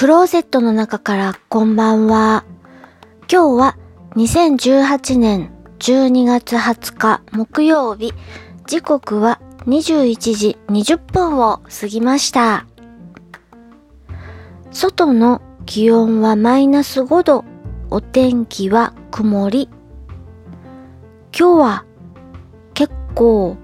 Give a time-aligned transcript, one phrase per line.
[0.00, 2.46] クローゼットの中からこんばんは。
[3.30, 3.76] 今日は
[4.16, 8.14] 2018年12月20日木曜日、
[8.66, 12.64] 時刻は21時20分を過ぎました。
[14.70, 17.44] 外の気温はマイナス5度、
[17.90, 19.68] お天気は曇り。
[21.38, 21.84] 今日は
[22.72, 23.58] 結構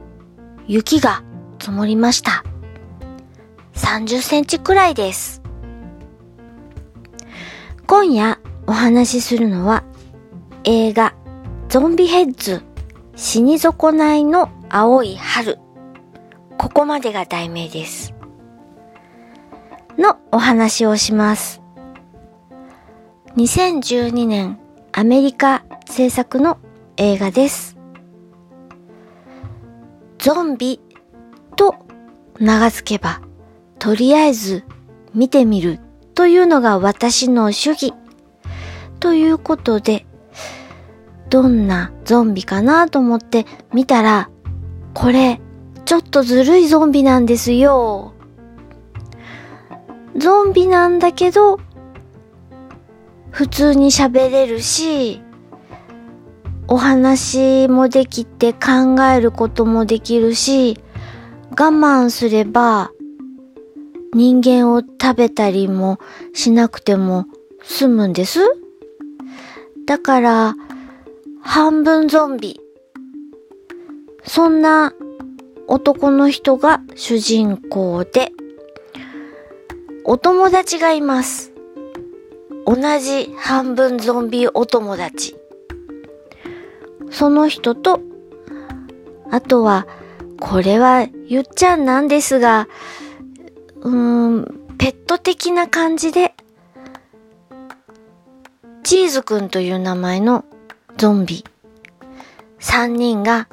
[0.66, 1.22] 雪が
[1.58, 2.44] 積もりました。
[3.72, 5.45] 30センチくらいです。
[7.88, 9.84] 今夜お話しするのは
[10.64, 11.14] 映画
[11.68, 12.64] ゾンビヘッズ
[13.14, 15.58] 死に損ないの青い春。
[16.58, 18.12] ここまでが題名です。
[19.96, 21.62] のお話をします。
[23.36, 24.58] 2012年
[24.92, 26.58] アメリカ制作の
[26.96, 27.76] 映画です。
[30.18, 30.80] ゾンビ
[31.54, 31.76] と
[32.40, 33.20] 名が付けば、
[33.78, 34.64] とりあえず
[35.14, 35.78] 見てみる
[36.16, 37.94] というのが私の主義。
[39.00, 40.06] ということで、
[41.28, 44.30] どんなゾンビかなと思って見たら、
[44.94, 45.40] これ、
[45.84, 48.14] ちょっとずるいゾンビなんですよ。
[50.16, 51.60] ゾンビなんだけど、
[53.30, 55.20] 普通に喋れるし、
[56.66, 60.80] お話もできて考えることもできるし、
[61.50, 62.90] 我慢すれば
[64.16, 65.98] 人間を食べたりも
[66.32, 67.26] しなくても
[67.62, 68.40] 済むんです。
[69.86, 70.54] だから、
[71.42, 72.58] 半分ゾンビ。
[74.24, 74.94] そんな
[75.66, 78.32] 男の人が主人公で、
[80.02, 81.52] お友達がいます。
[82.64, 85.36] 同じ半分ゾンビお友達。
[87.10, 88.00] その人と、
[89.30, 89.86] あとは、
[90.40, 92.66] これは言っちゃなんですが、
[93.86, 96.34] うーん、ペット的な感じで、
[98.82, 100.44] チーズくんという名前の
[100.96, 101.44] ゾンビ。
[102.58, 103.46] 三人が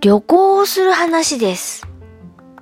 [0.00, 1.86] 旅行をする話です。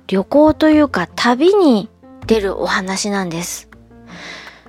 [0.07, 1.89] 旅行というか旅に
[2.27, 3.69] 出るお話なんです。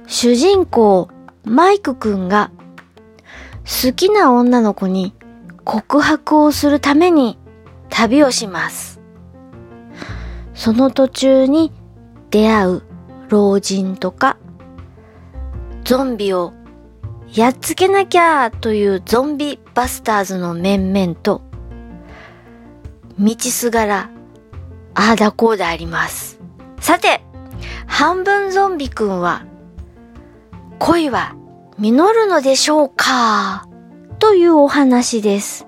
[0.07, 1.09] 主人公、
[1.43, 2.53] マイクくんが
[3.65, 5.13] 好きな女の子に
[5.65, 7.37] 告白をするために
[7.89, 8.94] 旅をします。
[10.55, 11.73] その途中に
[12.31, 12.83] 出会う
[13.29, 14.39] 老人とか、
[15.85, 16.53] ゾンビを
[17.33, 21.43] やっつけなきゃというゾンビバスターズの面々と、
[23.19, 24.11] 道すがら、
[24.95, 26.41] ああだこうだあります。
[26.81, 27.21] さて、
[27.87, 29.45] 半分ゾンビくんは、
[30.79, 31.35] 恋は
[31.79, 33.69] 実るのでしょうか？
[34.19, 35.67] というお話です。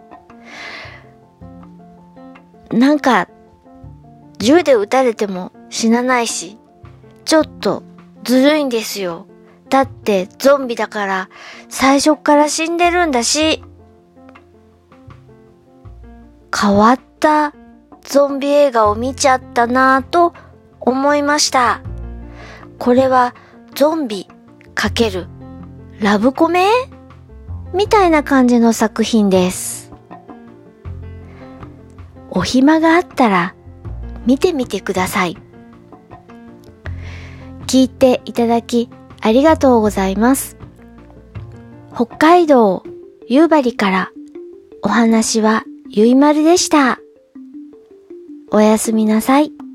[2.71, 3.29] なんか、
[4.39, 6.59] 銃で撃たれても死なないし、
[7.25, 7.83] ちょっと
[8.25, 9.27] ずるいんですよ。
[9.69, 11.29] だってゾンビだから
[11.69, 13.63] 最初から死んでるんだし。
[16.59, 17.53] 変わった
[18.03, 20.33] ゾンビ映画を見ちゃったなぁと
[20.81, 21.83] 思いました。
[22.79, 23.35] これは
[23.75, 24.29] ゾンビ
[24.75, 25.27] ×
[26.01, 26.69] ラブコメ？
[27.75, 29.93] みたいな感じの作品です。
[32.31, 33.56] お暇があったら
[34.27, 35.37] 見てみてください。
[37.67, 38.89] 聞いていただき
[39.21, 40.57] ありがとうございます。
[41.95, 42.83] 北海道
[43.29, 44.11] 夕張から
[44.83, 46.99] お話はゆいまるでした。
[48.53, 49.66] おやすみなさい。